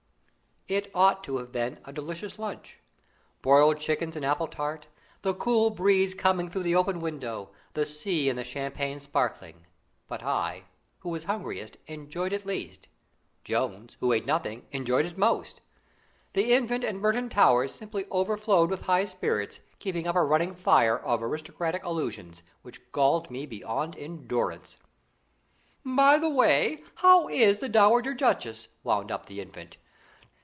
It 0.67 0.89
ought 0.95 1.21
to 1.25 1.35
have 1.37 1.51
been 1.51 1.79
a 1.83 1.91
delicious 1.91 2.39
lunch: 2.39 2.79
broiled 3.41 3.77
chickens 3.77 4.15
and 4.15 4.23
apple 4.23 4.47
tart; 4.47 4.87
the 5.21 5.33
cool 5.33 5.69
breeze 5.69 6.13
coming 6.15 6.47
through 6.47 6.63
the 6.63 6.75
open 6.77 7.01
window, 7.01 7.49
the 7.73 7.85
sea 7.85 8.29
and 8.29 8.39
the 8.39 8.45
champagne 8.45 9.01
sparkling. 9.01 9.65
But 10.07 10.23
I, 10.23 10.63
who 10.99 11.09
was 11.09 11.25
hungriest, 11.25 11.75
enjoyed 11.87 12.31
it 12.31 12.45
least; 12.45 12.87
Jones, 13.43 13.97
who 13.99 14.13
ate 14.13 14.25
nothing, 14.25 14.65
enjoyed 14.71 15.05
it 15.05 15.17
most. 15.17 15.59
The 16.31 16.53
Infant 16.53 16.85
and 16.85 17.01
Merton 17.01 17.27
Towers 17.27 17.73
simply 17.75 18.05
overflowed 18.09 18.69
with 18.69 18.83
high 18.85 19.03
spirits, 19.03 19.59
keeping 19.79 20.07
up 20.07 20.15
a 20.15 20.23
running 20.23 20.55
fire 20.55 20.97
of 20.97 21.21
aristocratic 21.21 21.83
allusions, 21.83 22.43
which 22.61 22.79
galled 22.93 23.29
me 23.29 23.45
beyond 23.45 23.97
endurance. 23.97 24.77
"By 25.83 26.17
the 26.17 26.29
way, 26.29 26.85
how 26.95 27.27
is 27.27 27.57
the 27.59 27.67
dowager 27.67 28.13
duchess?" 28.13 28.69
wound 28.85 29.11
up 29.11 29.25
the 29.25 29.41
Infant. 29.41 29.75